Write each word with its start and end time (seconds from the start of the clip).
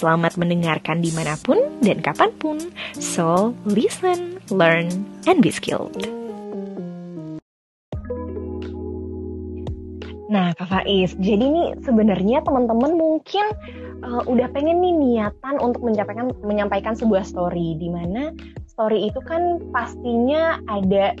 Selamat 0.00 0.40
mendengarkan 0.40 1.04
di 1.04 1.12
mana 1.12 1.36
pun 1.36 1.60
dan 1.84 2.00
kapan 2.00 2.32
pun. 2.40 2.56
So, 2.96 3.52
listen, 3.68 4.40
learn, 4.48 4.88
and 5.28 5.44
be 5.44 5.52
skilled. 5.52 5.92
Nah, 10.32 10.56
Kak 10.56 10.72
Faiz, 10.72 11.12
jadi 11.20 11.44
nih 11.44 11.68
sebenarnya 11.84 12.40
teman-teman 12.48 12.96
mungkin 12.96 13.44
uh, 14.00 14.24
udah 14.24 14.48
pengen 14.56 14.80
nih 14.80 14.96
niatan 14.96 15.60
untuk 15.60 15.84
menyampaikan 15.84 16.32
menyampaikan 16.48 16.96
sebuah 16.96 17.20
story 17.20 17.76
di 17.76 17.92
mana 17.92 18.32
story 18.72 19.04
itu 19.04 19.20
kan 19.28 19.60
pastinya 19.68 20.64
ada 20.64 21.12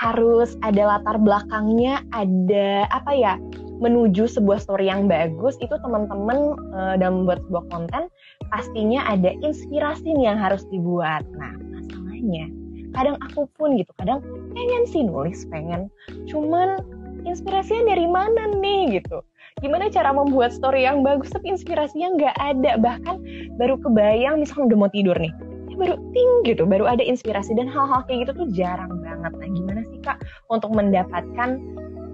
harus 0.00 0.56
ada 0.64 0.96
latar 0.96 1.20
belakangnya, 1.20 2.00
ada 2.16 2.88
apa 2.88 3.12
ya? 3.12 3.36
Menuju 3.80 4.28
sebuah 4.28 4.62
story 4.62 4.88
yang 4.88 5.04
bagus 5.06 5.60
itu 5.60 5.72
teman-teman 5.84 6.56
uh, 6.72 6.94
dalam 6.96 7.24
membuat 7.24 7.44
sebuah 7.48 7.64
konten 7.68 8.02
pastinya 8.48 9.04
ada 9.04 9.32
inspirasi 9.44 10.06
nih 10.16 10.32
yang 10.32 10.38
harus 10.40 10.64
dibuat. 10.72 11.24
Nah, 11.36 11.52
masalahnya 11.72 12.48
kadang 12.96 13.20
aku 13.20 13.44
pun 13.60 13.76
gitu, 13.76 13.92
kadang 14.00 14.24
pengen 14.56 14.82
sih 14.88 15.04
nulis, 15.04 15.44
pengen. 15.52 15.92
Cuman 16.24 16.80
inspirasinya 17.28 17.92
dari 17.92 18.08
mana 18.08 18.56
nih 18.56 19.02
gitu. 19.02 19.20
Gimana 19.60 19.88
cara 19.92 20.12
membuat 20.12 20.52
story 20.52 20.84
yang 20.84 21.04
bagus 21.04 21.32
tapi 21.32 21.52
inspirasinya 21.52 22.16
nggak 22.16 22.36
ada. 22.40 22.80
Bahkan 22.80 23.16
baru 23.60 23.76
kebayang 23.80 24.40
misalnya 24.40 24.72
udah 24.72 24.78
mau 24.80 24.90
tidur 24.92 25.16
nih. 25.16 25.32
Ya 25.68 25.76
baru 25.76 25.96
ting 26.16 26.32
gitu, 26.48 26.64
baru 26.64 26.88
ada 26.88 27.04
inspirasi 27.04 27.52
dan 27.56 27.68
hal-hal 27.68 28.04
kayak 28.08 28.28
gitu 28.28 28.32
tuh 28.44 28.48
jarang 28.56 28.92
banget. 29.04 29.32
Nah 29.36 29.48
gimana 29.52 29.80
sih 29.88 30.00
kak 30.00 30.20
untuk 30.48 30.72
mendapatkan 30.72 31.60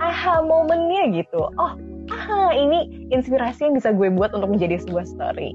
aha 0.03 0.43
momennya 0.43 1.15
gitu. 1.15 1.47
Oh 1.55 1.73
aha 2.11 2.51
ini 2.59 3.09
inspirasi 3.15 3.71
yang 3.71 3.75
bisa 3.79 3.95
gue 3.95 4.11
buat 4.11 4.35
untuk 4.35 4.51
menjadi 4.51 4.83
sebuah 4.83 5.07
story. 5.07 5.55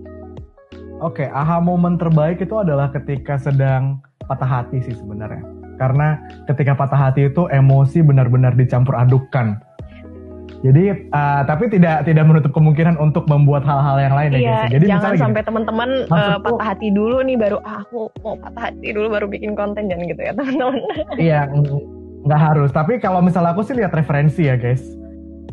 Oke 1.03 1.27
okay, 1.27 1.27
aha 1.29 1.59
momen 1.59 1.99
terbaik 1.99 2.39
itu 2.39 2.55
adalah 2.55 2.89
ketika 2.89 3.37
sedang 3.37 3.99
patah 4.25 4.47
hati 4.47 4.79
sih 4.81 4.95
sebenarnya. 4.95 5.43
Karena 5.77 6.17
ketika 6.49 6.73
patah 6.73 6.97
hati 6.97 7.29
itu 7.29 7.45
emosi 7.53 8.01
benar-benar 8.01 8.57
dicampur 8.57 8.97
adukkan. 8.97 9.61
Jadi 10.65 11.13
uh, 11.13 11.45
tapi 11.45 11.69
tidak 11.69 12.09
tidak 12.09 12.25
menutup 12.25 12.49
kemungkinan 12.49 12.97
untuk 12.97 13.29
membuat 13.29 13.61
hal-hal 13.61 14.01
yang 14.01 14.15
lain 14.17 14.29
ya, 14.33 14.39
iya, 14.41 14.49
ya. 14.49 14.69
Jadi 14.73 14.85
jangan 14.89 15.13
sampai 15.13 15.45
teman-teman 15.45 15.89
uh, 16.09 16.41
patah 16.41 16.73
hati 16.73 16.89
dulu 16.89 17.21
nih 17.21 17.37
baru 17.37 17.61
ah, 17.61 17.85
aku 17.85 18.09
mau 18.25 18.33
patah 18.41 18.73
hati 18.73 18.89
dulu 18.89 19.13
baru 19.13 19.29
bikin 19.29 19.53
konten 19.53 19.85
jangan 19.85 20.09
gitu 20.09 20.21
ya 20.25 20.33
teman-teman. 20.37 20.75
Iya, 21.21 21.41
nggak 22.27 22.41
harus 22.53 22.69
tapi 22.75 22.99
kalau 22.99 23.23
misalnya 23.23 23.55
aku 23.55 23.63
sih 23.63 23.73
lihat 23.73 23.95
referensi 23.95 24.45
ya 24.45 24.59
guys. 24.59 24.83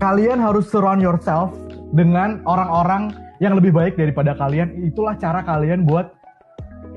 Kalian 0.03 0.43
harus 0.43 0.67
surround 0.67 0.99
yourself 0.99 1.55
dengan 1.95 2.43
orang-orang 2.51 3.15
yang 3.39 3.55
lebih 3.55 3.71
baik 3.71 3.95
daripada 3.95 4.35
kalian. 4.35 4.75
Itulah 4.83 5.15
cara 5.15 5.47
kalian 5.47 5.87
buat 5.87 6.11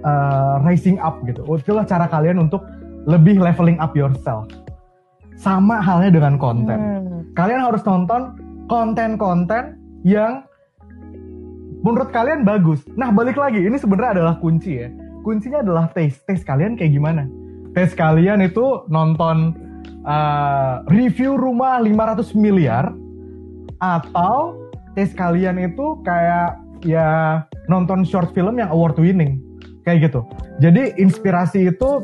uh, 0.01 0.65
rising 0.65 0.97
up 0.97 1.21
gitu. 1.29 1.45
Itulah 1.45 1.85
cara 1.85 2.09
kalian 2.09 2.41
untuk 2.41 2.65
lebih 3.05 3.37
leveling 3.37 3.77
up 3.77 3.93
yourself. 3.93 4.49
Sama 5.37 5.77
halnya 5.77 6.17
dengan 6.17 6.41
konten. 6.41 6.77
Hmm. 6.77 7.05
kalian 7.37 7.61
harus 7.61 7.85
nonton 7.85 8.33
konten-konten 8.65 9.77
yang 10.01 10.41
menurut 11.85 12.09
kalian 12.09 12.41
bagus. 12.41 12.81
Nah 12.97 13.13
balik 13.13 13.37
lagi. 13.37 13.61
Ini 13.61 13.77
sebenarnya 13.77 14.21
adalah 14.21 14.35
kunci 14.41 14.81
ya. 14.81 14.89
Kuncinya 15.21 15.61
adalah 15.61 15.85
taste. 15.93 16.25
Taste 16.25 16.41
kalian 16.41 16.73
kayak 16.73 16.97
gimana? 16.97 17.29
Taste 17.77 17.93
kalian 17.93 18.41
itu 18.41 18.89
nonton 18.89 19.53
uh, 20.07 20.81
review 20.87 21.35
rumah 21.35 21.81
500 21.83 22.33
miliar 22.33 22.95
atau 23.77 24.57
tes 24.97 25.13
kalian 25.13 25.61
itu 25.61 26.01
kayak 26.01 26.57
ya 26.81 27.41
nonton 27.69 28.01
short 28.01 28.33
film 28.33 28.57
yang 28.57 28.69
award 28.73 28.97
winning 28.97 29.37
kayak 29.85 30.09
gitu. 30.09 30.25
Jadi 30.57 30.97
inspirasi 30.97 31.69
itu 31.69 32.03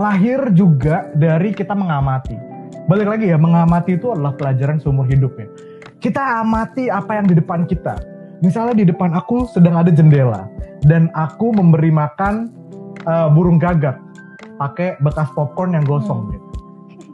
lahir 0.00 0.50
juga 0.56 1.12
dari 1.14 1.52
kita 1.52 1.76
mengamati. 1.76 2.34
Balik 2.90 3.06
lagi 3.06 3.30
ya, 3.30 3.38
mengamati 3.38 3.94
itu 3.94 4.10
adalah 4.10 4.34
pelajaran 4.34 4.82
seumur 4.82 5.06
hidup 5.06 5.36
ya. 5.38 5.46
Kita 6.02 6.42
amati 6.42 6.90
apa 6.90 7.22
yang 7.22 7.30
di 7.30 7.38
depan 7.38 7.68
kita. 7.68 7.94
Misalnya 8.42 8.74
di 8.74 8.90
depan 8.90 9.14
aku 9.14 9.46
sedang 9.46 9.78
ada 9.78 9.94
jendela 9.94 10.50
dan 10.82 11.06
aku 11.14 11.54
memberi 11.54 11.94
makan 11.94 12.50
uh, 13.06 13.30
burung 13.30 13.62
gagak 13.62 14.02
pakai 14.56 15.00
bekas 15.00 15.28
popcorn 15.32 15.76
yang 15.76 15.84
gosong 15.84 16.28
hmm. 16.28 16.32
gitu. 16.36 16.48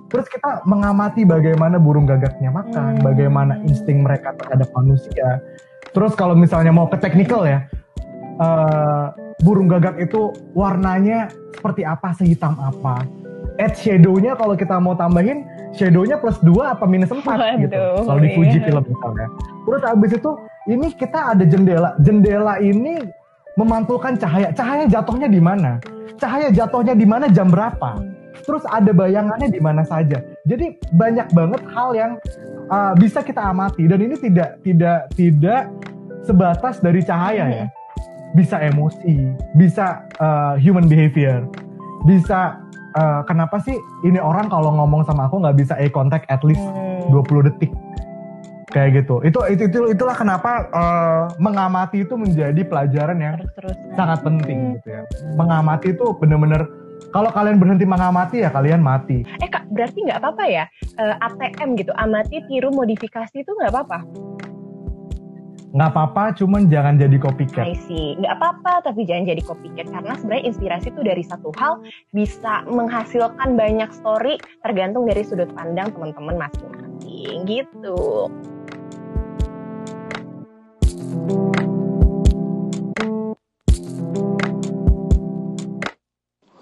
Terus 0.09 0.26
kita 0.32 0.65
mengamati 0.65 1.28
bagaimana 1.28 1.76
burung 1.76 2.09
gagaknya 2.09 2.49
makan, 2.49 2.97
hmm. 2.97 3.04
bagaimana 3.04 3.60
insting 3.69 4.00
mereka 4.00 4.32
terhadap 4.41 4.72
manusia. 4.72 5.44
Terus 5.93 6.16
kalau 6.16 6.32
misalnya 6.32 6.72
mau 6.72 6.88
ke 6.88 6.97
teknikal 6.97 7.44
ya, 7.44 7.69
uh, 8.41 9.12
burung 9.44 9.69
gagak 9.69 10.00
itu 10.00 10.32
warnanya 10.56 11.28
seperti 11.53 11.84
apa, 11.84 12.16
sehitam 12.16 12.56
apa. 12.56 13.04
Add 13.59 13.75
shadow-nya 13.76 14.38
kalau 14.38 14.55
kita 14.55 14.78
mau 14.78 14.94
tambahin, 14.94 15.44
shadow-nya 15.75 16.22
plus 16.22 16.38
2 16.41 16.78
apa 16.78 16.87
minus 16.87 17.10
4 17.10 17.20
Waduh, 17.26 17.59
gitu. 17.66 17.82
Kalau 18.06 18.20
di 18.22 18.31
Fuji 18.32 18.59
iya. 18.62 18.66
film 18.70 18.84
misalnya. 18.87 19.28
Terus 19.66 19.82
abis 19.82 20.10
itu, 20.15 20.31
ini 20.70 20.87
kita 20.94 21.19
ada 21.34 21.44
jendela. 21.44 21.91
Jendela 22.00 22.55
ini 22.62 23.03
memantulkan 23.59 24.15
cahaya. 24.15 24.55
Cahaya 24.55 24.87
jatuhnya 24.87 25.26
di 25.26 25.43
mana? 25.43 25.82
Cahaya 26.19 26.51
jatuhnya 26.51 26.93
di 26.99 27.06
mana 27.06 27.31
jam 27.31 27.49
berapa? 27.49 28.03
Terus 28.45 28.65
ada 28.69 28.91
bayangannya 28.91 29.49
di 29.51 29.61
mana 29.62 29.83
saja. 29.87 30.21
Jadi 30.45 30.79
banyak 30.95 31.31
banget 31.33 31.62
hal 31.73 31.91
yang 31.95 32.12
uh, 32.69 32.93
bisa 32.99 33.23
kita 33.23 33.41
amati. 33.41 33.87
Dan 33.87 34.05
ini 34.05 34.17
tidak 34.19 34.59
tidak 34.67 35.09
tidak 35.15 35.71
sebatas 36.27 36.83
dari 36.83 37.01
cahaya 37.01 37.47
ya. 37.49 37.67
Bisa 38.37 38.61
emosi 38.61 39.33
bisa 39.56 40.05
uh, 40.21 40.55
human 40.61 40.87
behavior. 40.87 41.47
Bisa 42.06 42.61
uh, 42.99 43.21
kenapa 43.27 43.59
sih 43.62 43.75
ini 44.06 44.19
orang 44.19 44.50
kalau 44.50 44.75
ngomong 44.75 45.05
sama 45.05 45.27
aku 45.27 45.43
nggak 45.43 45.56
bisa 45.59 45.75
eye 45.77 45.93
contact 45.93 46.25
at 46.31 46.41
least 46.47 46.62
20 47.11 47.15
hmm. 47.15 47.47
detik 47.50 47.73
kayak 48.69 49.05
gitu 49.05 49.25
itu 49.25 49.39
itu, 49.49 49.62
itu 49.69 49.79
itulah 49.97 50.17
kenapa 50.17 50.69
uh, 50.73 51.25
mengamati 51.41 52.05
itu 52.05 52.15
menjadi 52.15 52.61
pelajaran 52.69 53.19
yang 53.19 53.34
Terus 53.56 53.77
sangat 53.97 54.21
penting 54.21 54.59
hmm. 54.59 54.73
gitu 54.81 54.89
ya 54.93 55.03
mengamati 55.34 55.97
itu 55.97 56.06
bener-bener 56.21 56.69
kalau 57.09 57.33
kalian 57.33 57.56
berhenti 57.56 57.89
mengamati 57.89 58.45
ya 58.45 58.53
kalian 58.53 58.84
mati 58.84 59.25
eh 59.25 59.49
kak 59.49 59.65
berarti 59.73 59.99
nggak 60.05 60.21
apa-apa 60.21 60.45
ya 60.45 60.65
uh, 61.01 61.17
eh, 61.17 61.27
ATM 61.27 61.81
gitu 61.81 61.93
amati 61.97 62.45
tiru 62.47 62.69
modifikasi 62.73 63.37
itu 63.41 63.51
nggak 63.56 63.73
apa-apa 63.73 64.05
nggak 65.69 65.91
apa-apa, 65.93 66.33
cuman 66.33 66.65
jangan 66.73 66.97
jadi 66.97 67.21
copycat. 67.21 67.69
I 67.69 67.77
see. 67.85 68.17
Nggak 68.17 68.41
apa-apa, 68.41 68.89
tapi 68.89 69.05
jangan 69.05 69.29
jadi 69.29 69.43
copycat. 69.45 69.87
Karena 69.93 70.17
sebenarnya 70.17 70.45
inspirasi 70.49 70.87
itu 70.89 71.00
dari 71.05 71.21
satu 71.21 71.53
hal 71.61 71.85
bisa 72.17 72.65
menghasilkan 72.73 73.53
banyak 73.53 73.93
story 73.93 74.41
tergantung 74.65 75.05
dari 75.05 75.21
sudut 75.21 75.53
pandang 75.53 75.93
teman-teman 75.93 76.49
masing-masing 76.49 77.45
gitu. 77.45 78.33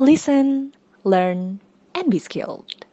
Listen, 0.07 0.73
learn, 1.05 1.61
and 1.93 2.11
be 2.11 2.21
skilled. 2.21 2.86